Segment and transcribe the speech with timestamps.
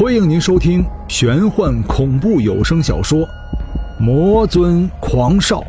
[0.00, 3.18] 欢迎您收听玄幻恐怖有声小说
[4.00, 5.60] 《魔尊狂少》，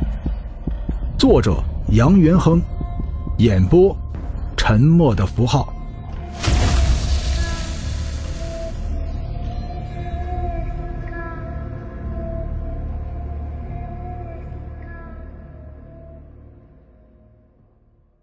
[1.19, 2.61] 作者杨元亨，
[3.39, 3.93] 演播
[4.55, 5.73] 沉默的符号。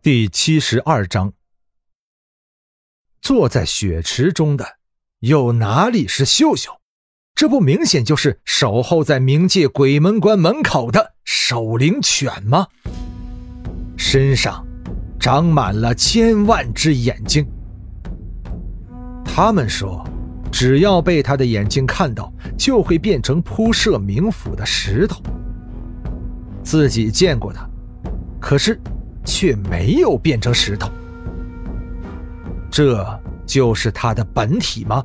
[0.00, 1.34] 第七十二章，
[3.20, 4.77] 坐在血池中的。
[5.20, 6.70] 又哪里是秀秀？
[7.34, 12.68] 这不明显就是守候在冥界鬼门关门口的守灵犬吗？
[13.96, 14.64] 身上
[15.18, 17.44] 长满了千万只眼睛。
[19.24, 20.08] 他们说，
[20.52, 25.20] 只要被他的眼睛看到，就会变成铺设冥府的石头。
[26.62, 27.68] 自己见过他，
[28.38, 28.80] 可是
[29.24, 30.88] 却没有变成石头。
[32.70, 33.04] 这。
[33.48, 35.04] 就是他的本体吗？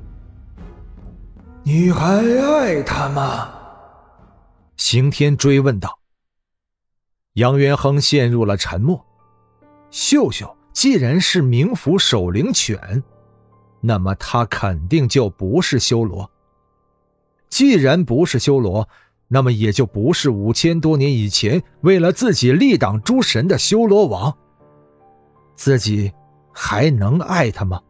[1.64, 3.50] 你还爱他吗？
[4.76, 5.98] 刑天追问道。
[7.36, 9.04] 杨元亨陷入了沉默。
[9.90, 13.02] 秀秀既然是冥府守灵犬，
[13.80, 16.30] 那么他肯定就不是修罗。
[17.50, 18.88] 既然不是修罗，
[19.30, 24.36] 那么也就不是五千多年以前为了自己力挡诸神的修罗王。
[25.56, 26.12] 自己
[26.52, 27.82] 还能爱他吗？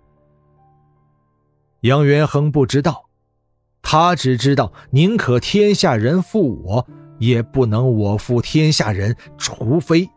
[1.83, 3.09] 杨元亨不知道，
[3.81, 6.87] 他只知道宁可天下人负我，
[7.19, 10.09] 也不能我负天下人，除非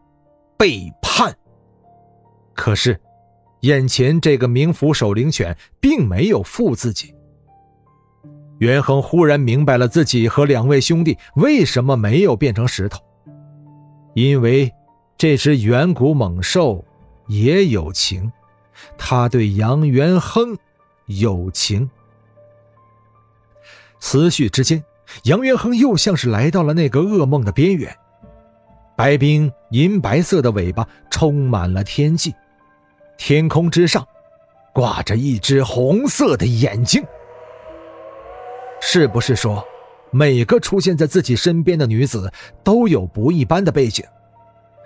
[0.56, 1.36] 背叛。
[2.54, 3.00] 可是，
[3.62, 7.12] 眼前这个冥府守灵犬并没有负自己。
[8.58, 13.02] 元亨忽然明白了自己和两位兄弟为什么没有变成石头，
[14.14, 14.72] 因为
[15.18, 16.84] 这只远古猛兽
[17.26, 18.30] 也有情，
[18.96, 20.56] 他对杨元亨。
[21.06, 21.88] 友情。
[23.98, 24.84] 思绪之间，
[25.24, 27.96] 杨元亨又像是来到了那个噩梦的边缘。
[28.96, 32.34] 白冰银白色的尾巴充满了天际，
[33.18, 34.06] 天空之上
[34.72, 37.04] 挂着一只红色的眼睛。
[38.80, 39.64] 是不是说，
[40.10, 44.04] 每个出现在自己身边的女子都有不一般的背景？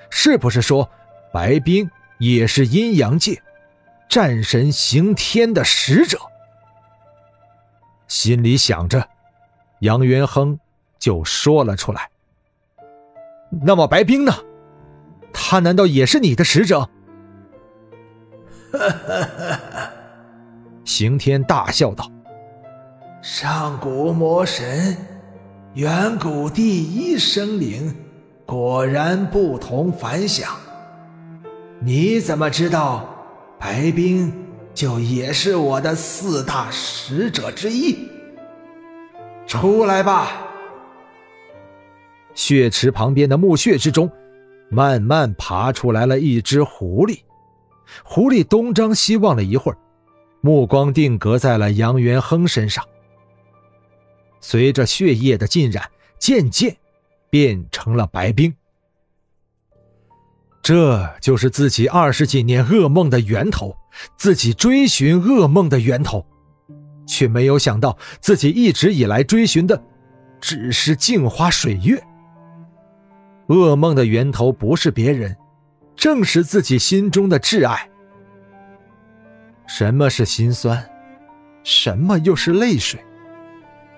[0.09, 0.89] 是不是说，
[1.33, 1.89] 白冰
[2.19, 3.41] 也是阴阳界？
[4.11, 6.19] 战神刑天的使者，
[8.09, 9.09] 心里想着，
[9.83, 10.59] 杨元亨
[10.99, 12.11] 就说了出来
[13.63, 14.33] ：“那么白冰呢？
[15.33, 16.91] 他难道也是你的使者？”
[20.85, 22.11] 刑天大笑道
[23.23, 24.97] ：“上古魔神，
[25.75, 27.95] 远古第一生灵，
[28.45, 30.51] 果然不同凡响。
[31.79, 33.09] 你怎么知道？”
[33.61, 34.33] 白冰
[34.73, 38.09] 就也是我的四大使者之一。
[39.47, 40.49] 出来吧！
[42.35, 44.11] 血池旁边的墓穴之中，
[44.71, 47.21] 慢慢爬出来了一只狐狸。
[48.03, 49.77] 狐狸东张西望了一会儿，
[50.41, 52.83] 目光定格在了杨元亨身上。
[54.41, 56.75] 随着血液的浸染，渐渐
[57.29, 58.55] 变成了白冰。
[60.63, 63.77] 这就是自己二十几年噩梦的源头，
[64.17, 66.25] 自己追寻噩梦的源头，
[67.07, 69.83] 却没有想到自己一直以来追寻的，
[70.41, 72.03] 只是镜花水月。
[73.49, 75.35] 噩梦的源头不是别人，
[75.97, 77.89] 正是自己心中的挚爱。
[79.67, 80.89] 什么是心酸？
[81.65, 83.01] 什么又是泪水？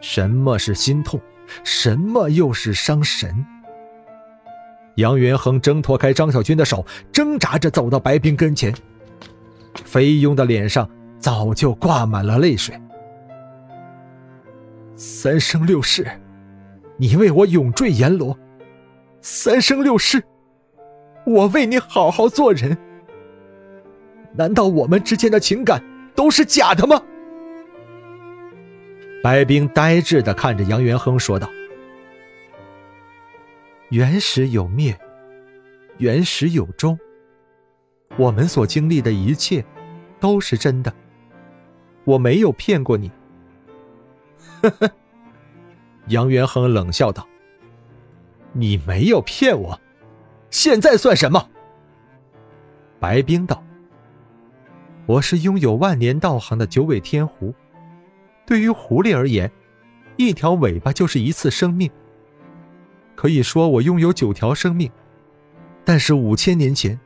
[0.00, 1.20] 什么是心痛？
[1.64, 3.44] 什么又是伤神？
[4.96, 8.72] 杨元亨挣脱开张小军的手，挣扎着走到白冰跟前。
[9.84, 10.88] 菲佣的脸上
[11.18, 12.78] 早就挂满了泪水。
[14.94, 16.06] 三生六世，
[16.96, 18.36] 你为我永坠阎罗；
[19.20, 20.22] 三生六世，
[21.24, 22.76] 我为你好好做人。
[24.34, 25.82] 难道我们之间的情感
[26.14, 27.00] 都是假的吗？
[29.22, 31.48] 白冰呆滞的看着杨元亨说道。
[33.92, 34.98] 原始有灭，
[35.98, 36.98] 原始有终。
[38.16, 39.62] 我们所经历的一切，
[40.18, 40.90] 都是真的。
[42.04, 43.12] 我没有骗过你。
[44.62, 44.90] 呵呵，
[46.06, 47.28] 杨元亨冷笑道
[48.54, 49.78] ：“你没有骗我，
[50.48, 51.50] 现在算什么？”
[52.98, 53.62] 白冰道
[55.04, 57.54] ：“我是拥有万年道行的九尾天狐，
[58.46, 59.52] 对于狐狸而言，
[60.16, 61.90] 一条尾巴就是一次生命。”
[63.22, 64.90] 可以说我拥有九条生命，
[65.84, 66.98] 但是五千年前，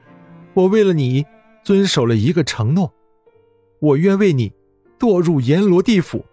[0.54, 1.26] 我为了你
[1.62, 2.90] 遵守了一个承诺，
[3.80, 4.50] 我愿为你
[4.98, 6.24] 堕入阎罗地府，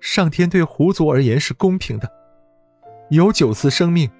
[0.00, 2.06] 上天对狐族而言是公平的，
[3.08, 4.10] 有九次生命，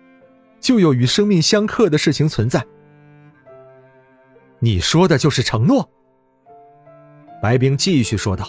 [0.59, 2.65] 就有与生命相克的事情存在。
[4.61, 5.87] 你说的就是承诺。
[7.43, 8.49] 白冰继续说道：“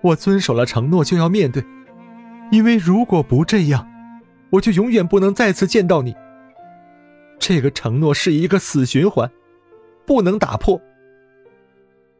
[0.00, 1.62] 我遵守了承诺，就要面对，
[2.50, 3.86] 因为如果不这样，
[4.50, 6.14] 我就永远不能再次见到你。
[7.38, 9.30] 这个承诺是一个死循环，
[10.06, 10.80] 不能打破。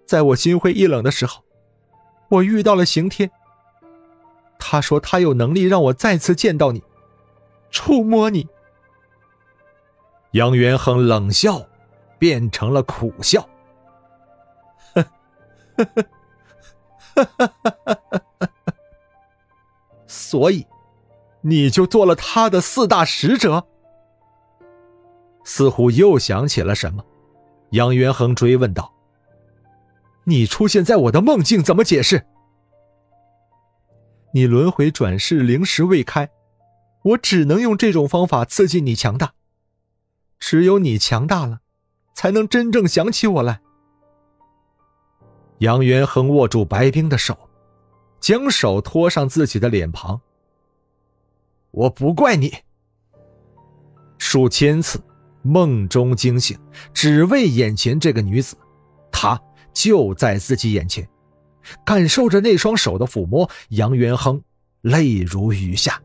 [0.07, 1.43] 在我心灰意冷的时候，
[2.29, 3.31] 我遇到了刑天。
[4.59, 6.83] 他说他有能力让我再次见到你，
[7.71, 8.49] 触摸你。”
[10.33, 11.67] 杨元亨冷笑。
[12.21, 13.49] 变成了苦笑，
[14.93, 15.03] 呵
[15.75, 15.87] 呵
[17.15, 17.73] 呵呵呵
[18.39, 18.49] 呵
[20.07, 20.67] 所以，
[21.43, 23.67] 你就做了他的四大使者。
[25.45, 27.05] 似乎又想起了什么，
[27.71, 28.93] 杨元亨追问道
[30.25, 32.27] ：“你出现在我的梦境，怎么解释？
[34.33, 36.31] 你轮回转世，灵石未开，
[37.03, 39.33] 我只能用这种方法刺激你强大。
[40.39, 41.61] 只有你强大了。”
[42.13, 43.63] 才能真正想起我来。
[45.59, 47.39] 杨元亨握住白冰的手，
[48.21, 50.21] 将手托上自己的脸庞。
[51.81, 52.53] 我不怪你。
[54.19, 55.01] 数千次
[55.43, 56.59] 梦中惊醒，
[56.93, 58.55] 只为眼前这个女子，
[59.11, 59.41] 她
[59.73, 61.09] 就在自己眼前，
[61.87, 63.49] 感受着那双手的抚摸。
[63.71, 64.43] 杨元亨
[64.83, 65.99] 泪如雨下。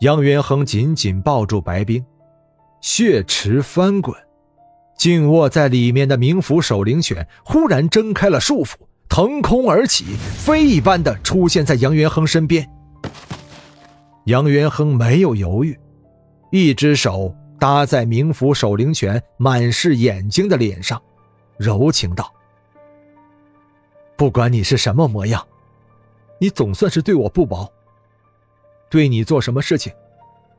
[0.00, 2.02] 杨元亨紧紧抱住白冰，
[2.80, 4.16] 血池翻滚。
[4.96, 8.76] 静卧在里面的冥府守灵犬忽然挣开了束缚，
[9.06, 12.66] 腾空而起，飞一般的出现在杨元亨身边。
[14.24, 15.78] 杨元亨没有犹豫，
[16.50, 21.00] 一只手搭在冥府守灵犬满是眼睛的脸上，
[21.56, 22.32] 柔情道
[24.16, 25.44] ：“不管你是什么模样，
[26.38, 27.70] 你总算是对我不薄。
[28.88, 29.92] 对你做什么事情，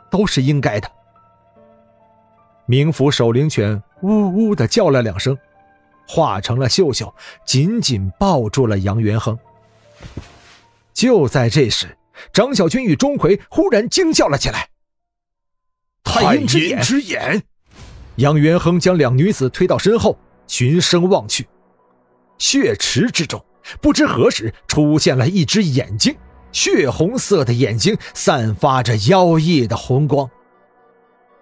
[0.10, 0.92] 都是应该的。”
[2.68, 5.38] 冥府守灵犬呜呜的叫了两声，
[6.08, 7.14] 化成了秀秀，
[7.46, 9.38] 紧紧抱住了杨元亨。
[10.94, 11.98] 就在这时，
[12.34, 14.70] 张小军与钟馗忽然惊叫了起来
[16.04, 17.44] ：“太阴之眼！”
[18.18, 21.48] 杨元亨将两女子推到身后，循声望去，
[22.38, 23.44] 血池之中，
[23.82, 26.16] 不知何时出现了一只眼睛，
[26.52, 30.30] 血红色的眼睛散发着妖异的红光。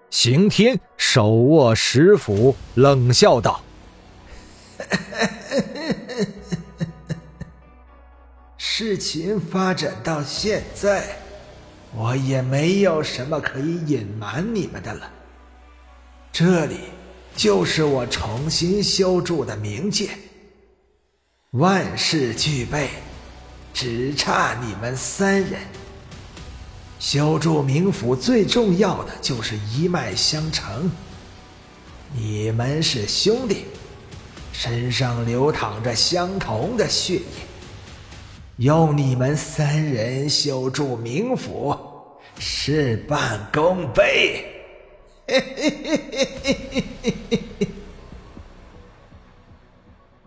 [0.09, 3.61] 刑天手握石斧，冷笑道
[8.81, 11.03] ：“事情发展到现在，
[11.93, 15.11] 我也没有什么可以隐瞒你们的了。
[16.31, 16.77] 这里
[17.35, 20.11] 就是我重新修筑的冥界，
[21.51, 22.87] 万事俱备，
[23.73, 25.59] 只差你们三人。”
[26.99, 30.89] 修筑冥府最重要的就是一脉相承。
[32.13, 33.65] 你们是兄弟，
[34.53, 37.21] 身上流淌着相同的血液，
[38.59, 41.73] 用你们三人修筑冥府，
[42.37, 44.43] 事半功倍。
[45.25, 46.57] 嘿嘿嘿嘿嘿
[47.01, 47.67] 嘿嘿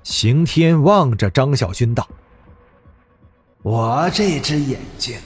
[0.02, 2.08] 刑天望着张小军道
[3.60, 5.18] ：“我这只眼睛。”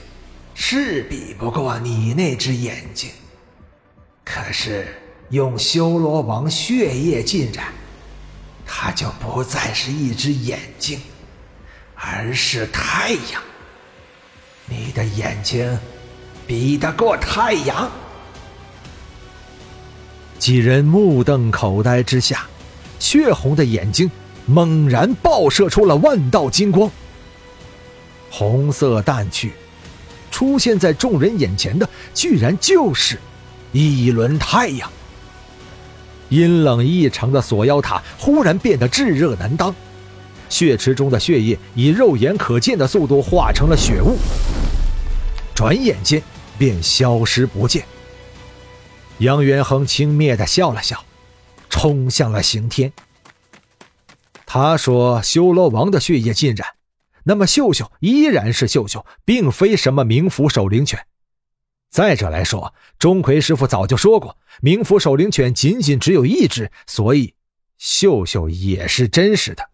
[0.53, 3.11] 是比不过你那只眼睛，
[4.25, 4.87] 可是
[5.29, 7.67] 用修罗王血液浸染，
[8.65, 10.99] 它就不再是一只眼睛，
[11.97, 13.41] 而是太阳。
[14.65, 15.77] 你的眼睛
[16.45, 17.89] 比得过太阳？
[20.37, 22.45] 几人目瞪口呆之下，
[22.99, 24.09] 血红的眼睛
[24.45, 26.89] 猛然爆射出了万道金光，
[28.29, 29.53] 红色淡去。
[30.29, 33.17] 出现在众人眼前的，居然就是
[33.71, 34.91] 一轮太阳。
[36.29, 39.73] 阴冷异常的锁妖塔忽然变得炙热难当，
[40.49, 44.17] 血池中的血液以肉眼可见的速度化成了血雾，
[45.53, 46.21] 转眼间
[46.57, 47.85] 便消失不见。
[49.19, 51.03] 杨元亨轻蔑的笑了笑，
[51.69, 52.91] 冲向了刑天。
[54.45, 56.67] 他说：“修罗王的血液浸染。”
[57.25, 61.05] 那么秀秀依然是秀秀，并非什么冥府守灵犬。
[61.89, 67.33] 再者来说，钟馗师傅早就说过，冥府守灵犬仅仅只有一只，所以
[67.77, 69.69] 秀秀也是真实的。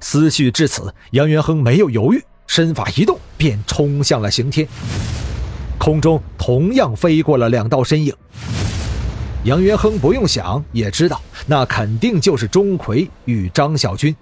[0.00, 4.66] 思绪至此，杨元亨没有犹豫，身法一动，便冲向了刑天。
[5.78, 8.14] 空中同样飞过了两道身影。
[9.44, 14.14] 杨元亨不用想也知道，那肯定就是钟馗与张小军。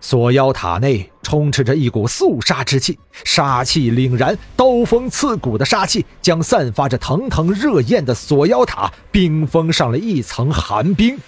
[0.00, 11.18] 锁妖塔内充斥着一股肃杀之气，杀气凛然，刀锋刺骨的杀气将散发着腾腾热焰的锁妖塔冰封上了一层寒冰。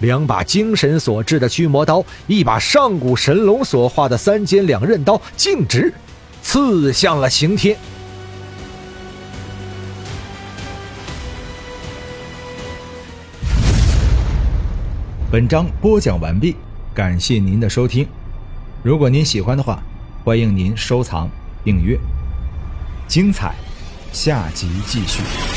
[0.00, 5.92] 两把精神所制的驱魔刀，一把上古神龙所化的三尖两刃刀，径直
[6.42, 7.76] 刺向了刑天。
[15.30, 16.56] 本章播讲完毕，
[16.94, 18.06] 感谢您的收听。
[18.82, 19.82] 如果您喜欢的话，
[20.24, 21.28] 欢迎您收藏、
[21.64, 21.98] 订阅。
[23.08, 23.54] 精彩，
[24.12, 25.55] 下集继续。